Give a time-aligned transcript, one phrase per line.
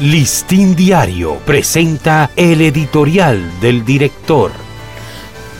[0.00, 4.50] Listín Diario presenta el editorial del director.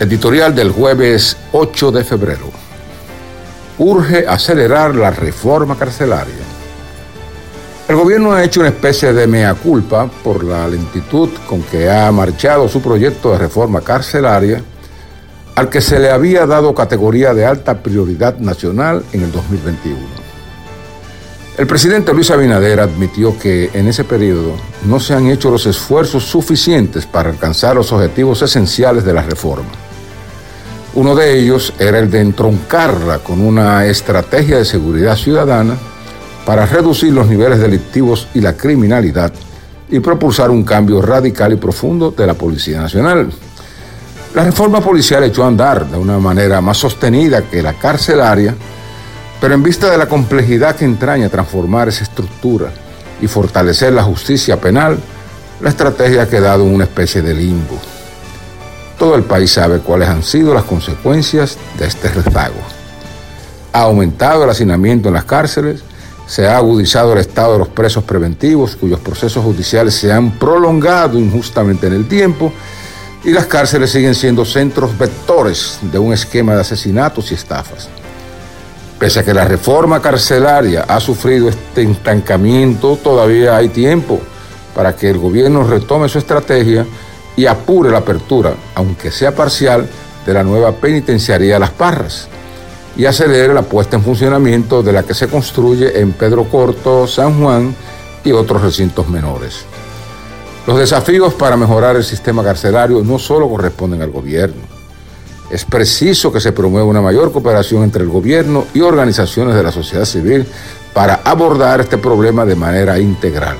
[0.01, 2.51] Editorial del jueves 8 de febrero.
[3.79, 6.43] Urge acelerar la reforma carcelaria.
[7.87, 12.11] El gobierno ha hecho una especie de mea culpa por la lentitud con que ha
[12.11, 14.61] marchado su proyecto de reforma carcelaria,
[15.55, 20.24] al que se le había dado categoría de alta prioridad nacional en el 2021.
[21.57, 26.25] El presidente Luis Abinader admitió que en ese periodo no se han hecho los esfuerzos
[26.25, 29.69] suficientes para alcanzar los objetivos esenciales de la reforma.
[30.95, 35.77] Uno de ellos era el de entroncarla con una estrategia de seguridad ciudadana
[36.45, 39.33] para reducir los niveles delictivos y la criminalidad
[39.89, 43.31] y propulsar un cambio radical y profundo de la Policía Nacional.
[44.35, 48.57] La reforma policial echó a andar de una manera más sostenida que la carcelaria,
[49.41, 52.71] pero en vista de la complejidad que entraña transformar esa estructura
[53.21, 54.99] y fortalecer la justicia penal,
[55.61, 57.79] la estrategia ha quedado en una especie de limbo.
[58.99, 62.61] Todo el país sabe cuáles han sido las consecuencias de este rezago.
[63.73, 65.83] Ha aumentado el hacinamiento en las cárceles,
[66.27, 71.19] se ha agudizado el estado de los presos preventivos, cuyos procesos judiciales se han prolongado
[71.19, 72.53] injustamente en el tiempo,
[73.25, 77.89] y las cárceles siguen siendo centros vectores de un esquema de asesinatos y estafas.
[78.99, 84.21] Pese a que la reforma carcelaria ha sufrido este estancamiento, todavía hay tiempo
[84.75, 86.87] para que el gobierno retome su estrategia
[87.37, 89.89] y apure la apertura, aunque sea parcial,
[90.25, 92.29] de la nueva penitenciaría Las Parras
[92.97, 97.41] y acelere la puesta en funcionamiento de la que se construye en Pedro Corto, San
[97.41, 97.75] Juan
[98.25, 99.65] y otros recintos menores.
[100.67, 104.74] Los desafíos para mejorar el sistema carcelario no solo corresponden al gobierno,
[105.51, 109.73] es preciso que se promueva una mayor cooperación entre el gobierno y organizaciones de la
[109.73, 110.47] sociedad civil
[110.93, 113.57] para abordar este problema de manera integral.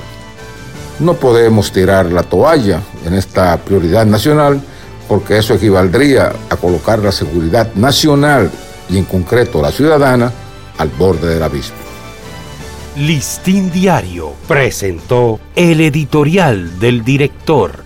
[0.99, 4.61] No podemos tirar la toalla en esta prioridad nacional
[5.07, 8.49] porque eso equivaldría a colocar la seguridad nacional
[8.89, 10.31] y en concreto la ciudadana
[10.77, 11.85] al borde del abismo.
[12.97, 17.84] Listín Diario presentó el editorial del director.